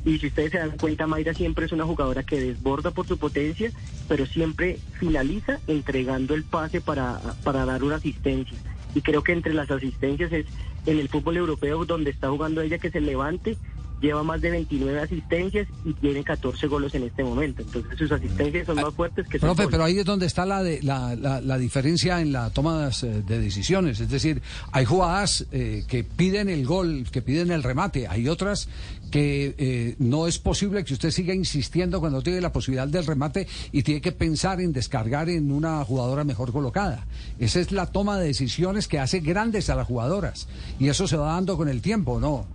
Y 0.04 0.20
si 0.20 0.28
ustedes 0.28 0.52
se 0.52 0.60
dan 0.60 0.78
cuenta, 0.78 1.08
Mayra 1.08 1.34
siempre 1.34 1.66
es 1.66 1.72
una 1.72 1.86
jugadora 1.86 2.24
que 2.24 2.40
desborda 2.40 2.92
por 2.92 3.08
su 3.08 3.18
potencia, 3.18 3.72
pero 4.08 4.26
siempre 4.26 4.78
finaliza 5.00 5.60
entregando 5.68 6.36
el 6.36 6.44
pase 6.44 6.80
para, 6.80 7.20
para 7.44 7.66
dar 7.66 7.84
una 7.84 7.96
asistencia. 7.96 8.58
Y 8.94 9.02
creo 9.02 9.24
que 9.24 9.34
entre 9.34 9.54
las 9.54 9.72
asistencias 9.72 10.32
es 10.32 10.46
en 10.86 11.00
el 11.00 11.10
fútbol 11.10 11.38
europeo 11.38 11.86
donde 11.86 12.12
está 12.12 12.30
jugando 12.30 12.62
ella 12.62 12.78
que 12.78 12.92
se 12.92 13.02
levante 13.02 13.58
lleva 14.06 14.24
más 14.24 14.42
de 14.42 14.52
29 14.52 15.00
asistencias 15.02 15.68
y 15.84 15.94
tiene 15.94 16.24
14 16.24 16.68
goles 16.68 16.94
en 16.96 17.04
este 17.04 17.24
momento. 17.24 17.62
Entonces 17.62 17.98
sus 17.98 18.12
asistencias 18.12 18.66
son 18.66 18.76
más 18.78 18.94
fuertes 18.94 19.28
que 19.28 19.40
Profe, 19.40 19.64
goles. 19.64 19.72
pero 19.72 19.84
ahí 19.84 20.00
es 20.00 20.06
donde 20.06 20.26
está 20.26 20.46
la, 20.46 20.64
de- 20.64 20.82
la, 20.82 21.16
la- 21.16 21.42
la 21.42 21.58
diferencia 21.58 22.22
en 22.22 22.32
la 22.32 22.50
toma 22.50 22.90
de 22.90 23.22
de 23.24 23.40
decisiones. 23.40 24.00
Es 24.00 24.10
decir, 24.10 24.42
hay 24.72 24.86
jugadas 24.86 25.46
eh, 25.52 25.84
que 25.88 26.04
piden 26.04 26.50
el 26.50 26.66
gol, 26.66 27.08
que 27.12 27.22
piden 27.22 27.52
el 27.52 27.64
remate. 27.64 28.08
Hay 28.08 28.28
otras 28.28 28.68
que 29.12 29.56
eh, 29.58 29.96
no 30.00 30.28
es 30.28 30.40
posible 30.40 30.84
que 30.84 30.94
usted 30.94 31.12
siga 31.12 31.34
insistiendo 31.34 32.00
cuando 32.00 32.22
tiene 32.22 32.42
la 32.42 32.52
posibilidad 32.52 32.88
del 32.88 33.06
remate 33.06 33.48
y 33.72 33.84
tiene 33.84 34.02
que 34.02 34.12
pensar 34.12 34.60
en 34.62 34.74
descargar 34.74 35.30
en 35.30 35.52
una 35.52 35.84
jugadora 35.86 36.24
mejor 36.24 36.52
colocada. 36.52 37.06
Esa 37.40 37.60
es 37.60 37.72
la 37.72 37.86
toma 37.86 38.18
de 38.20 38.28
decisiones 38.28 38.88
que 38.88 39.00
hace 39.00 39.20
grandes 39.20 39.70
a 39.70 39.76
las 39.76 39.88
jugadoras. 39.88 40.48
Y 40.80 40.90
eso 40.90 41.08
se 41.08 41.18
va 41.18 41.34
dando 41.34 41.56
con 41.58 41.70
el 41.70 41.82
tiempo, 41.82 42.20
¿no? 42.20 42.46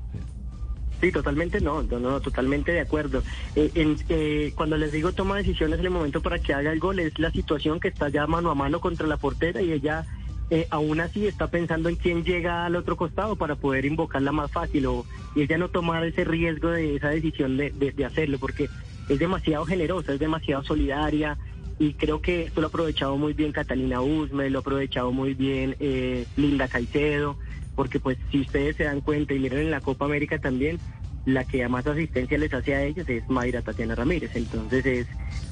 Sí, 1.01 1.11
totalmente 1.13 1.61
no, 1.61 1.83
no, 1.83 1.99
no, 1.99 2.21
totalmente 2.21 2.73
de 2.73 2.81
acuerdo. 2.81 3.23
Eh, 3.55 3.71
eh, 4.09 4.53
cuando 4.55 4.77
les 4.77 4.93
digo 4.93 5.13
toma 5.13 5.39
decisiones 5.39 5.79
en 5.79 5.87
el 5.87 5.91
momento 5.91 6.21
para 6.21 6.39
que 6.41 6.53
haga 6.53 6.73
el 6.73 6.79
gol, 6.79 6.99
es 6.99 7.19
la 7.19 7.31
situación 7.31 7.81
que 7.81 7.89
está 7.89 8.11
ya 8.11 8.27
mano 8.27 8.51
a 8.51 8.55
mano 8.55 8.81
contra 8.81 9.07
la 9.07 9.17
portera 9.17 9.63
y 9.63 9.73
ella 9.73 10.07
eh, 10.51 10.67
aún 10.71 11.01
así 11.01 11.27
está 11.27 11.49
pensando 11.49 11.89
en 11.89 11.97
quién 11.97 12.23
llega 12.25 12.67
al 12.67 12.77
otro 12.77 12.97
costado 12.97 13.37
para 13.37 13.55
poder 13.57 13.87
invocarla 13.87 14.31
más 14.33 14.51
fácil 14.51 14.87
o 14.87 15.07
y 15.35 15.43
ella 15.43 15.57
no 15.59 15.69
tomar 15.71 16.05
ese 16.05 16.25
riesgo 16.25 16.69
de 16.69 16.97
esa 16.97 17.09
decisión 17.11 17.57
de, 17.57 17.71
de- 17.71 17.93
de 17.93 18.05
hacerlo 18.05 18.39
porque 18.39 18.69
es 19.09 19.19
demasiado 19.19 19.65
generosa, 19.65 20.13
es 20.13 20.19
demasiado 20.21 20.63
solidaria 20.65 21.39
y 21.79 21.95
creo 21.95 22.21
que 22.21 22.43
esto 22.43 22.61
lo 22.61 22.67
ha 22.67 22.69
aprovechado 22.69 23.17
muy 23.17 23.33
bien 23.33 23.53
Catalina 23.53 24.03
Usme, 24.03 24.51
lo 24.51 24.59
ha 24.59 24.61
aprovechado 24.61 25.13
muy 25.13 25.33
bien 25.35 25.77
eh, 25.81 26.27
Linda 26.37 26.69
Caicedo 26.69 27.39
porque 27.75 28.01
pues 28.01 28.19
si 28.31 28.41
ustedes 28.41 28.77
se 28.77 28.85
dan 28.85 29.01
cuenta 29.01 29.35
y 29.35 29.39
miren 29.39 29.61
en 29.61 29.71
la 29.71 29.81
Copa 29.81 30.05
América 30.05 30.39
también, 30.39 30.79
la 31.27 31.45
que 31.45 31.67
más 31.69 31.87
asistencia 31.87 32.39
les 32.39 32.53
hace 32.53 32.75
a 32.75 32.83
ellas 32.83 33.09
es 33.09 33.29
Mayra 33.29 33.63
Tatiana 33.63 33.95
Ramírez. 33.95 34.31
Entonces 34.35 34.85
es 34.87 35.07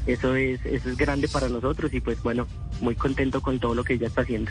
eso 0.07 0.35
es 0.35 0.65
eso 0.65 0.89
es 0.89 0.97
grande 0.97 1.29
para 1.29 1.49
nosotros 1.49 1.93
y 1.93 2.01
pues 2.01 2.23
bueno, 2.23 2.47
muy 2.81 2.95
contento 2.95 3.41
con 3.41 3.59
todo 3.59 3.75
lo 3.75 3.85
que 3.85 3.95
ella 3.95 4.07
está 4.07 4.23
haciendo. 4.23 4.51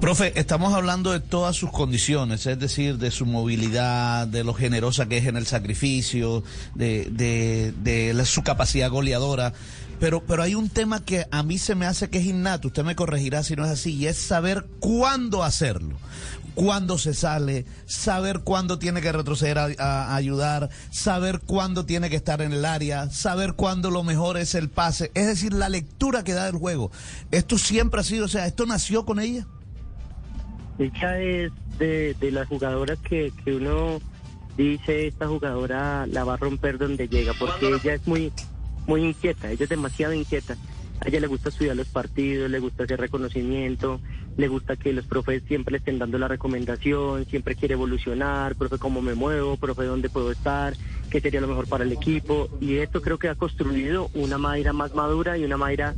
Profe, 0.00 0.38
estamos 0.38 0.74
hablando 0.74 1.12
de 1.12 1.20
todas 1.20 1.56
sus 1.56 1.70
condiciones, 1.70 2.44
es 2.46 2.58
decir, 2.58 2.98
de 2.98 3.10
su 3.10 3.24
movilidad, 3.24 4.26
de 4.26 4.44
lo 4.44 4.52
generosa 4.52 5.08
que 5.08 5.18
es 5.18 5.26
en 5.26 5.36
el 5.36 5.46
sacrificio, 5.46 6.42
de, 6.74 7.08
de, 7.10 7.72
de 7.72 8.24
su 8.26 8.42
capacidad 8.42 8.90
goleadora. 8.90 9.54
Pero, 10.04 10.20
pero 10.20 10.42
hay 10.42 10.54
un 10.54 10.68
tema 10.68 11.02
que 11.02 11.24
a 11.30 11.42
mí 11.42 11.56
se 11.56 11.74
me 11.74 11.86
hace 11.86 12.10
que 12.10 12.18
es 12.18 12.26
innato, 12.26 12.68
usted 12.68 12.84
me 12.84 12.94
corregirá 12.94 13.42
si 13.42 13.56
no 13.56 13.64
es 13.64 13.70
así, 13.70 13.94
y 13.94 14.06
es 14.06 14.18
saber 14.18 14.66
cuándo 14.78 15.42
hacerlo. 15.42 15.96
Cuándo 16.54 16.98
se 16.98 17.14
sale, 17.14 17.64
saber 17.86 18.40
cuándo 18.40 18.78
tiene 18.78 19.00
que 19.00 19.10
retroceder 19.10 19.58
a, 19.58 19.68
a 19.78 20.14
ayudar, 20.14 20.68
saber 20.90 21.40
cuándo 21.40 21.86
tiene 21.86 22.10
que 22.10 22.16
estar 22.16 22.42
en 22.42 22.52
el 22.52 22.66
área, 22.66 23.08
saber 23.08 23.54
cuándo 23.54 23.90
lo 23.90 24.02
mejor 24.02 24.36
es 24.36 24.54
el 24.54 24.68
pase, 24.68 25.10
es 25.14 25.26
decir, 25.26 25.54
la 25.54 25.70
lectura 25.70 26.22
que 26.22 26.34
da 26.34 26.44
del 26.44 26.56
juego. 26.56 26.90
Esto 27.30 27.56
siempre 27.56 28.00
ha 28.02 28.04
sido, 28.04 28.26
o 28.26 28.28
sea, 28.28 28.46
esto 28.46 28.66
nació 28.66 29.06
con 29.06 29.20
ella. 29.20 29.46
Ella 30.78 31.18
es 31.18 31.50
de, 31.78 32.14
de 32.20 32.30
las 32.30 32.46
jugadoras 32.46 32.98
que, 33.08 33.32
que 33.42 33.54
uno 33.56 34.02
dice 34.58 35.06
esta 35.06 35.28
jugadora 35.28 36.06
la 36.06 36.24
va 36.24 36.34
a 36.34 36.36
romper 36.36 36.76
donde 36.76 37.08
llega, 37.08 37.32
porque 37.38 37.68
ella 37.68 37.94
es 37.94 38.06
muy, 38.06 38.30
muy 38.86 39.04
inquieta, 39.04 39.50
ella 39.50 39.64
es 39.64 39.70
demasiado 39.70 40.12
inquieta. 40.12 40.56
A 41.00 41.08
ella 41.08 41.20
le 41.20 41.26
gusta 41.26 41.48
estudiar 41.48 41.76
los 41.76 41.88
partidos, 41.88 42.50
le 42.50 42.60
gusta 42.60 42.84
hacer 42.84 43.00
reconocimiento, 43.00 44.00
le 44.36 44.48
gusta 44.48 44.76
que 44.76 44.92
los 44.92 45.06
profes 45.06 45.42
siempre 45.46 45.72
le 45.72 45.78
estén 45.78 45.98
dando 45.98 46.18
la 46.18 46.28
recomendación, 46.28 47.26
siempre 47.26 47.56
quiere 47.56 47.74
evolucionar, 47.74 48.54
profe, 48.54 48.78
cómo 48.78 49.02
me 49.02 49.14
muevo, 49.14 49.56
profe, 49.56 49.84
dónde 49.84 50.08
puedo 50.08 50.30
estar, 50.30 50.74
qué 51.10 51.20
sería 51.20 51.40
lo 51.40 51.48
mejor 51.48 51.68
para 51.68 51.84
el 51.84 51.92
equipo. 51.92 52.48
Y 52.60 52.76
esto 52.76 53.02
creo 53.02 53.18
que 53.18 53.28
ha 53.28 53.34
construido 53.34 54.08
una 54.14 54.38
Mayra 54.38 54.72
más 54.72 54.94
madura 54.94 55.36
y 55.36 55.44
una 55.44 55.56
Mayra 55.56 55.94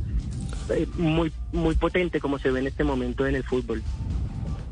eh, 0.71 0.87
muy, 0.97 1.31
muy 1.51 1.75
potente 1.75 2.19
como 2.19 2.39
se 2.39 2.51
ve 2.51 2.59
en 2.59 2.67
este 2.67 2.83
momento 2.83 3.25
en 3.27 3.35
el 3.35 3.43
fútbol. 3.43 3.83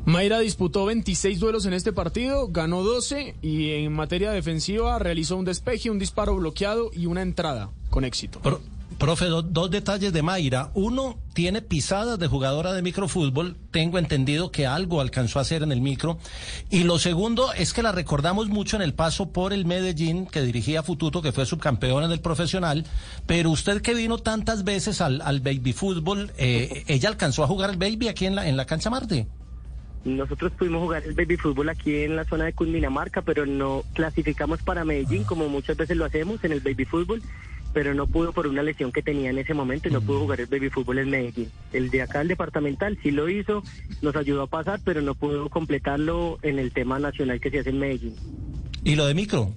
Mayra 0.04 0.38
disputó 0.38 0.84
26 0.86 1.40
duelos 1.40 1.66
en 1.66 1.72
este 1.72 1.92
partido, 1.92 2.48
ganó 2.48 2.82
12 2.84 3.36
y 3.42 3.72
en 3.72 3.92
materia 3.92 4.30
defensiva 4.30 4.98
realizó 5.00 5.36
un 5.36 5.44
despeje, 5.44 5.90
un 5.90 5.98
disparo 5.98 6.36
bloqueado 6.36 6.90
y 6.92 7.06
una 7.06 7.22
entrada 7.22 7.70
con 7.96 8.04
éxito. 8.04 8.40
Pro- 8.40 8.60
profe, 8.98 9.24
do- 9.24 9.40
dos 9.40 9.70
detalles 9.70 10.12
de 10.12 10.20
Mayra. 10.22 10.70
Uno, 10.74 11.18
tiene 11.32 11.62
pisadas 11.62 12.18
de 12.18 12.26
jugadora 12.26 12.74
de 12.74 12.82
microfútbol. 12.82 13.56
Tengo 13.70 13.96
entendido 13.98 14.50
que 14.50 14.66
algo 14.66 15.00
alcanzó 15.00 15.38
a 15.38 15.42
hacer 15.42 15.62
en 15.62 15.72
el 15.72 15.80
micro. 15.80 16.18
Y 16.68 16.84
lo 16.84 16.98
segundo 16.98 17.54
es 17.54 17.72
que 17.72 17.82
la 17.82 17.92
recordamos 17.92 18.48
mucho 18.48 18.76
en 18.76 18.82
el 18.82 18.92
paso 18.92 19.30
por 19.32 19.54
el 19.54 19.64
Medellín, 19.64 20.26
que 20.26 20.42
dirigía 20.42 20.82
Fututo, 20.82 21.22
que 21.22 21.32
fue 21.32 21.46
subcampeona 21.46 22.06
del 22.06 22.20
profesional. 22.20 22.84
Pero 23.26 23.48
usted 23.50 23.80
que 23.80 23.94
vino 23.94 24.18
tantas 24.18 24.62
veces 24.62 25.00
al, 25.00 25.22
al 25.22 25.40
baby 25.40 25.72
fútbol, 25.72 26.32
eh, 26.36 26.84
¿ella 26.86 27.08
alcanzó 27.08 27.44
a 27.44 27.46
jugar 27.46 27.70
el 27.70 27.78
baby 27.78 28.08
aquí 28.08 28.26
en 28.26 28.34
la, 28.34 28.46
en 28.46 28.58
la 28.58 28.66
cancha 28.66 28.90
Marte? 28.90 29.26
Nosotros 30.04 30.52
pudimos 30.58 30.82
jugar 30.82 31.02
el 31.02 31.14
baby 31.14 31.36
fútbol 31.38 31.68
aquí 31.70 31.92
en 32.04 32.14
la 32.14 32.24
zona 32.24 32.44
de 32.44 32.52
Cundinamarca, 32.52 33.22
pero 33.22 33.44
no 33.46 33.82
clasificamos 33.94 34.60
para 34.62 34.84
Medellín 34.84 35.24
como 35.24 35.48
muchas 35.48 35.76
veces 35.78 35.96
lo 35.96 36.04
hacemos 36.04 36.44
en 36.44 36.52
el 36.52 36.60
baby 36.60 36.84
fútbol, 36.84 37.22
pero 37.76 37.92
no 37.92 38.06
pudo 38.06 38.32
por 38.32 38.46
una 38.46 38.62
lesión 38.62 38.90
que 38.90 39.02
tenía 39.02 39.28
en 39.28 39.36
ese 39.36 39.52
momento 39.52 39.90
y 39.90 39.92
no 39.92 40.00
pudo 40.00 40.20
jugar 40.20 40.40
el 40.40 40.46
baby 40.46 40.70
fútbol 40.70 40.96
en 40.96 41.10
Medellín. 41.10 41.50
El 41.74 41.90
de 41.90 42.00
acá, 42.00 42.22
el 42.22 42.28
departamental, 42.28 42.98
sí 43.02 43.10
lo 43.10 43.28
hizo, 43.28 43.62
nos 44.00 44.16
ayudó 44.16 44.44
a 44.44 44.46
pasar, 44.46 44.80
pero 44.82 45.02
no 45.02 45.14
pudo 45.14 45.50
completarlo 45.50 46.38
en 46.40 46.58
el 46.58 46.72
tema 46.72 46.98
nacional 46.98 47.38
que 47.38 47.50
se 47.50 47.58
hace 47.58 47.68
en 47.68 47.78
Medellín. 47.78 48.14
¿Y 48.82 48.94
lo 48.94 49.04
de 49.04 49.12
micro? 49.12 49.52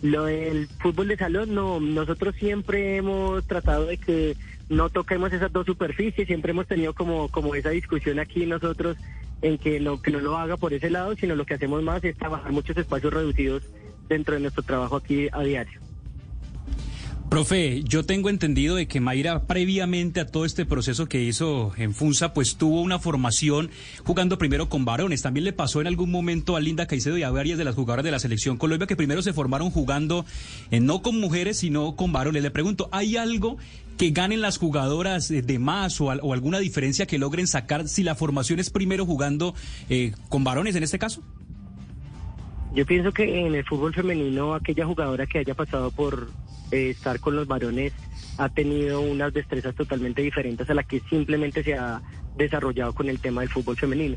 Lo 0.00 0.24
del 0.24 0.68
fútbol 0.80 1.08
de 1.08 1.18
salón, 1.18 1.54
no, 1.54 1.80
nosotros 1.80 2.34
siempre 2.36 2.96
hemos 2.96 3.46
tratado 3.46 3.84
de 3.84 3.98
que 3.98 4.34
no 4.70 4.88
toquemos 4.88 5.34
esas 5.34 5.52
dos 5.52 5.66
superficies, 5.66 6.26
siempre 6.26 6.52
hemos 6.52 6.66
tenido 6.66 6.94
como, 6.94 7.28
como 7.28 7.54
esa 7.54 7.68
discusión 7.68 8.20
aquí 8.20 8.46
nosotros 8.46 8.96
en 9.42 9.58
que 9.58 9.80
no, 9.80 10.00
que 10.00 10.12
no 10.12 10.20
lo 10.20 10.38
haga 10.38 10.56
por 10.56 10.72
ese 10.72 10.88
lado, 10.88 11.14
sino 11.14 11.36
lo 11.36 11.44
que 11.44 11.52
hacemos 11.52 11.82
más 11.82 12.02
es 12.04 12.16
trabajar 12.16 12.52
muchos 12.52 12.78
espacios 12.78 13.12
reducidos 13.12 13.64
dentro 14.08 14.32
de 14.32 14.40
nuestro 14.40 14.62
trabajo 14.62 14.96
aquí 14.96 15.28
a 15.30 15.42
diario. 15.42 15.91
Profe, 17.32 17.82
yo 17.84 18.04
tengo 18.04 18.28
entendido 18.28 18.76
de 18.76 18.86
que 18.86 19.00
Mayra 19.00 19.46
previamente 19.46 20.20
a 20.20 20.26
todo 20.26 20.44
este 20.44 20.66
proceso 20.66 21.08
que 21.08 21.22
hizo 21.22 21.72
en 21.78 21.94
Funza, 21.94 22.34
pues 22.34 22.56
tuvo 22.58 22.82
una 22.82 22.98
formación 22.98 23.70
jugando 24.04 24.36
primero 24.36 24.68
con 24.68 24.84
varones. 24.84 25.22
También 25.22 25.44
le 25.44 25.54
pasó 25.54 25.80
en 25.80 25.86
algún 25.86 26.10
momento 26.10 26.56
a 26.56 26.60
Linda 26.60 26.86
Caicedo 26.86 27.16
y 27.16 27.22
a 27.22 27.30
varias 27.30 27.56
de 27.56 27.64
las 27.64 27.74
jugadoras 27.74 28.04
de 28.04 28.10
la 28.10 28.18
selección 28.18 28.58
Colombia 28.58 28.86
que 28.86 28.96
primero 28.96 29.22
se 29.22 29.32
formaron 29.32 29.70
jugando 29.70 30.26
eh, 30.70 30.80
no 30.80 31.00
con 31.00 31.18
mujeres, 31.20 31.56
sino 31.56 31.96
con 31.96 32.12
varones. 32.12 32.42
Le 32.42 32.50
pregunto, 32.50 32.90
¿hay 32.92 33.16
algo 33.16 33.56
que 33.96 34.10
ganen 34.10 34.42
las 34.42 34.58
jugadoras 34.58 35.28
de 35.28 35.58
más 35.58 36.02
o 36.02 36.10
alguna 36.10 36.58
diferencia 36.58 37.06
que 37.06 37.18
logren 37.18 37.46
sacar 37.46 37.88
si 37.88 38.02
la 38.02 38.14
formación 38.14 38.60
es 38.60 38.68
primero 38.68 39.06
jugando 39.06 39.54
eh, 39.88 40.12
con 40.28 40.44
varones 40.44 40.76
en 40.76 40.82
este 40.82 40.98
caso? 40.98 41.22
Yo 42.74 42.84
pienso 42.84 43.10
que 43.10 43.46
en 43.46 43.54
el 43.54 43.64
fútbol 43.64 43.94
femenino 43.94 44.54
aquella 44.54 44.84
jugadora 44.84 45.26
que 45.26 45.38
haya 45.38 45.54
pasado 45.54 45.90
por 45.90 46.28
eh, 46.72 46.90
estar 46.90 47.20
con 47.20 47.36
los 47.36 47.46
varones 47.46 47.92
ha 48.38 48.48
tenido 48.48 49.00
unas 49.00 49.32
destrezas 49.32 49.74
totalmente 49.74 50.22
diferentes 50.22 50.68
a 50.68 50.74
la 50.74 50.82
que 50.82 51.00
simplemente 51.08 51.62
se 51.62 51.74
ha 51.74 52.00
desarrollado 52.36 52.94
con 52.94 53.08
el 53.08 53.20
tema 53.20 53.42
del 53.42 53.50
fútbol 53.50 53.76
femenino. 53.76 54.16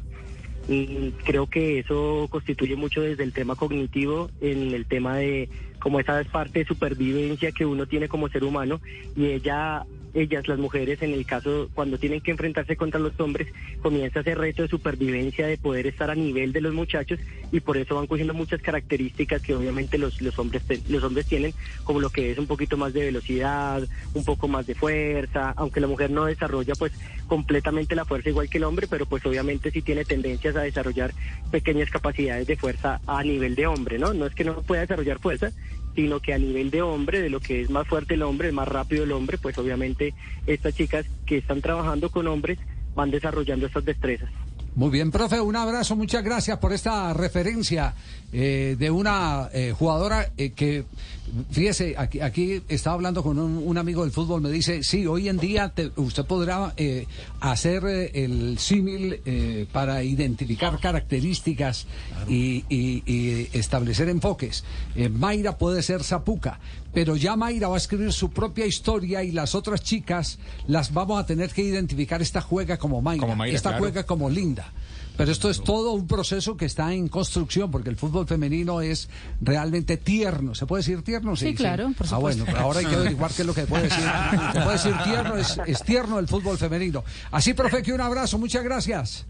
Y 0.67 1.11
creo 1.25 1.47
que 1.47 1.79
eso 1.79 2.27
constituye 2.29 2.75
mucho 2.75 3.01
desde 3.01 3.23
el 3.23 3.33
tema 3.33 3.55
cognitivo, 3.55 4.31
en 4.41 4.73
el 4.73 4.85
tema 4.85 5.17
de 5.17 5.49
como 5.79 5.99
esa 5.99 6.23
parte 6.31 6.59
de 6.59 6.65
supervivencia 6.65 7.51
que 7.51 7.65
uno 7.65 7.85
tiene 7.85 8.07
como 8.07 8.29
ser 8.29 8.43
humano 8.43 8.81
y 9.15 9.25
ella 9.25 9.85
ellas 10.15 10.47
las 10.47 10.57
mujeres 10.57 11.01
en 11.01 11.13
el 11.13 11.25
caso 11.25 11.69
cuando 11.73 11.99
tienen 11.99 12.21
que 12.21 12.31
enfrentarse 12.31 12.75
contra 12.75 12.99
los 12.99 13.19
hombres 13.19 13.47
comienza 13.81 14.21
ese 14.21 14.33
reto 14.33 14.63
de 14.63 14.69
supervivencia 14.69 15.45
de 15.45 15.57
poder 15.57 15.87
estar 15.87 16.09
a 16.09 16.15
nivel 16.15 16.53
de 16.53 16.61
los 16.61 16.73
muchachos 16.73 17.19
y 17.51 17.59
por 17.59 17.77
eso 17.77 17.95
van 17.95 18.07
cogiendo 18.07 18.33
muchas 18.33 18.61
características 18.61 19.41
que 19.41 19.53
obviamente 19.53 19.97
los 19.97 20.21
los 20.21 20.39
hombres 20.39 20.63
los 20.89 21.03
hombres 21.03 21.25
tienen 21.25 21.53
como 21.83 21.99
lo 21.99 22.09
que 22.09 22.31
es 22.31 22.37
un 22.37 22.47
poquito 22.47 22.77
más 22.77 22.93
de 22.93 23.05
velocidad 23.05 23.83
un 24.13 24.23
poco 24.23 24.47
más 24.47 24.65
de 24.65 24.75
fuerza 24.75 25.53
aunque 25.57 25.81
la 25.81 25.87
mujer 25.87 26.09
no 26.09 26.25
desarrolla 26.25 26.73
pues 26.75 26.93
completamente 27.27 27.95
la 27.95 28.05
fuerza 28.05 28.29
igual 28.29 28.49
que 28.49 28.57
el 28.57 28.63
hombre 28.63 28.87
pero 28.87 29.05
pues 29.05 29.25
obviamente 29.25 29.69
sí 29.69 29.81
tiene 29.81 30.05
tendencias 30.05 30.55
a 30.55 30.61
desarrollar 30.61 31.13
pequeñas 31.51 31.89
capacidades 31.89 32.47
de 32.47 32.55
fuerza 32.55 33.01
a 33.05 33.21
nivel 33.23 33.55
de 33.55 33.67
hombre 33.67 33.99
no 33.99 34.13
no 34.13 34.25
es 34.25 34.33
que 34.33 34.45
no 34.45 34.61
pueda 34.61 34.81
desarrollar 34.81 35.19
fuerza 35.19 35.51
sino 35.95 36.19
que 36.19 36.33
a 36.33 36.37
nivel 36.37 36.71
de 36.71 36.81
hombre, 36.81 37.21
de 37.21 37.29
lo 37.29 37.39
que 37.39 37.61
es 37.61 37.69
más 37.69 37.87
fuerte 37.87 38.15
el 38.15 38.23
hombre, 38.23 38.51
más 38.51 38.67
rápido 38.67 39.03
el 39.03 39.13
hombre, 39.13 39.37
pues 39.37 39.57
obviamente 39.57 40.13
estas 40.45 40.75
chicas 40.75 41.05
que 41.25 41.37
están 41.37 41.61
trabajando 41.61 42.09
con 42.09 42.27
hombres 42.27 42.59
van 42.93 43.11
desarrollando 43.11 43.65
estas 43.65 43.85
destrezas. 43.85 44.29
Muy 44.75 44.89
bien, 44.89 45.09
profe, 45.09 45.39
un 45.39 45.55
abrazo, 45.55 45.95
muchas 45.95 46.21
gracias 46.21 46.57
por 46.59 46.73
esta 46.73 47.13
referencia 47.13 47.93
eh, 48.33 48.75
de 48.77 48.91
una 48.91 49.49
eh, 49.53 49.73
jugadora 49.77 50.31
eh, 50.35 50.49
que, 50.51 50.83
fíjese, 51.49 51.95
aquí, 51.97 52.19
aquí 52.19 52.61
estaba 52.67 52.95
hablando 52.95 53.23
con 53.23 53.39
un, 53.39 53.63
un 53.65 53.77
amigo 53.77 54.03
del 54.03 54.11
fútbol, 54.11 54.41
me 54.41 54.49
dice, 54.51 54.83
sí, 54.83 55.07
hoy 55.07 55.29
en 55.29 55.37
día 55.37 55.69
te- 55.69 55.91
usted 55.95 56.25
podrá 56.25 56.73
eh, 56.75 57.07
hacer 57.39 57.85
eh, 57.85 58.11
el 58.25 58.59
símil 58.59 59.21
eh, 59.25 59.65
para 59.71 60.03
identificar 60.03 60.77
características 60.77 61.87
y, 62.27 62.65
y- 62.67 63.01
y 63.05 63.49
establecer 63.53 64.09
enfoques. 64.09 64.65
Eh, 64.97 65.07
Mayra 65.07 65.57
puede 65.57 65.83
ser 65.83 66.03
Zapuca, 66.03 66.59
pero 66.93 67.15
ya 67.15 67.37
Mayra 67.37 67.69
va 67.69 67.75
a 67.75 67.77
escribir 67.77 68.11
su 68.11 68.31
propia 68.31 68.65
historia 68.65 69.23
y 69.23 69.31
las 69.31 69.55
otras 69.55 69.81
chicas 69.83 70.37
las 70.67 70.91
vamos 70.93 71.17
a 71.17 71.25
tener 71.25 71.51
que 71.51 71.61
identificar. 71.61 72.21
Esta 72.21 72.41
juega 72.41 72.75
como 72.77 73.01
Mayra, 73.01 73.21
Como 73.21 73.35
Mayra, 73.37 73.55
esta 73.55 73.69
claro. 73.69 73.83
juega 73.85 74.03
como 74.03 74.29
Linda. 74.29 74.64
Pero 75.17 75.31
esto 75.31 75.49
es 75.49 75.63
todo 75.63 75.91
un 75.93 76.07
proceso 76.07 76.57
que 76.57 76.65
está 76.65 76.93
en 76.93 77.07
construcción, 77.07 77.71
porque 77.71 77.89
el 77.89 77.95
fútbol 77.95 78.27
femenino 78.27 78.81
es 78.81 79.09
realmente 79.41 79.97
tierno. 79.97 80.55
¿Se 80.55 80.65
puede 80.65 80.81
decir 80.81 81.01
tierno? 81.03 81.35
Sí, 81.35 81.55
claro, 81.55 81.91
por 81.97 82.07
Ah, 82.11 82.17
bueno, 82.17 82.39
supuesto. 82.39 82.61
ahora 82.61 82.79
hay 82.79 82.85
que 82.85 82.95
averiguar 83.01 83.31
qué 83.31 83.41
es 83.43 83.47
lo 83.47 83.53
que 83.53 83.63
puede 83.65 83.83
decir. 83.83 84.03
Se 84.53 84.59
puede 84.61 84.71
decir 84.73 84.93
tierno, 85.05 85.35
es, 85.37 85.59
es 85.65 85.83
tierno 85.83 86.19
el 86.19 86.27
fútbol 86.27 86.57
femenino. 86.57 87.03
Así, 87.31 87.53
profe, 87.53 87.81
que 87.81 87.93
un 87.93 88.01
abrazo, 88.01 88.37
muchas 88.37 88.63
gracias. 88.63 89.25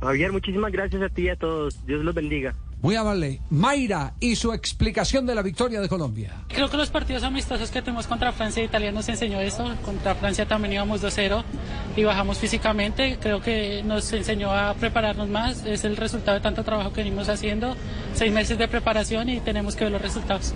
Javier, 0.00 0.30
muchísimas 0.30 0.70
gracias 0.70 1.02
a 1.02 1.08
ti 1.08 1.22
y 1.22 1.28
a 1.30 1.36
todos. 1.36 1.84
Dios 1.84 2.04
los 2.04 2.14
bendiga. 2.14 2.54
Muy 2.80 2.94
amable. 2.94 3.40
Mayra 3.50 4.14
y 4.20 4.36
su 4.36 4.52
explicación 4.52 5.26
de 5.26 5.34
la 5.34 5.42
victoria 5.42 5.80
de 5.80 5.88
Colombia. 5.88 6.44
Creo 6.48 6.70
que 6.70 6.76
los 6.76 6.90
partidos 6.90 7.24
amistosos 7.24 7.70
que 7.70 7.82
tuvimos 7.82 8.06
contra 8.06 8.32
Francia 8.32 8.62
e 8.62 8.66
Italia 8.66 8.92
nos 8.92 9.08
enseñó 9.08 9.40
eso. 9.40 9.74
Contra 9.84 10.14
Francia 10.14 10.46
también 10.46 10.74
íbamos 10.74 11.02
2-0 11.02 11.42
y 11.96 12.04
bajamos 12.04 12.38
físicamente. 12.38 13.18
Creo 13.20 13.40
que 13.40 13.82
nos 13.82 14.12
enseñó 14.12 14.52
a 14.52 14.74
prepararnos 14.74 15.28
más. 15.28 15.64
Es 15.66 15.84
el 15.84 15.96
resultado 15.96 16.36
de 16.36 16.42
tanto 16.42 16.62
trabajo 16.62 16.92
que 16.92 17.02
venimos 17.02 17.28
haciendo. 17.28 17.76
Seis 18.14 18.32
meses 18.32 18.58
de 18.58 18.68
preparación 18.68 19.28
y 19.28 19.40
tenemos 19.40 19.74
que 19.74 19.84
ver 19.84 19.92
los 19.92 20.02
resultados. 20.02 20.54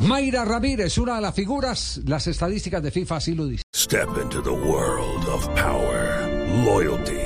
Mayra 0.00 0.44
Ramírez, 0.44 0.98
una 0.98 1.16
de 1.16 1.22
las 1.22 1.34
figuras, 1.34 2.00
las 2.04 2.26
estadísticas 2.26 2.82
de 2.82 2.90
FIFA 2.90 3.16
así 3.16 3.34
lo 3.34 3.46
dicen. 3.46 3.62
Step 3.74 4.08
into 4.22 4.42
the 4.42 4.50
world 4.50 5.26
of 5.28 5.48
power, 5.54 6.28
loyalty, 6.64 7.25